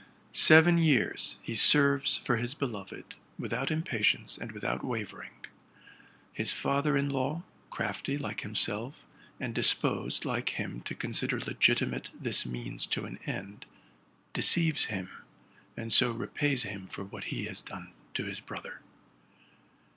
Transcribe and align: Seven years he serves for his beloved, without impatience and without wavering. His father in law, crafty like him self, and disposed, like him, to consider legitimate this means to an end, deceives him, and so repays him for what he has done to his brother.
Seven 0.33 0.79
years 0.79 1.37
he 1.43 1.53
serves 1.53 2.17
for 2.17 2.37
his 2.37 2.55
beloved, 2.55 3.13
without 3.37 3.69
impatience 3.69 4.35
and 4.35 4.51
without 4.51 4.83
wavering. 4.83 5.35
His 6.33 6.51
father 6.51 6.97
in 6.97 7.07
law, 7.07 7.43
crafty 7.69 8.17
like 8.17 8.41
him 8.43 8.55
self, 8.55 9.05
and 9.39 9.53
disposed, 9.53 10.25
like 10.25 10.57
him, 10.59 10.81
to 10.85 10.95
consider 10.95 11.39
legitimate 11.39 12.09
this 12.19 12.47
means 12.47 12.87
to 12.87 13.05
an 13.05 13.19
end, 13.27 13.67
deceives 14.33 14.85
him, 14.85 15.11
and 15.77 15.93
so 15.93 16.09
repays 16.09 16.63
him 16.63 16.87
for 16.87 17.03
what 17.03 17.25
he 17.25 17.45
has 17.45 17.61
done 17.61 17.91
to 18.15 18.23
his 18.23 18.39
brother. 18.39 18.81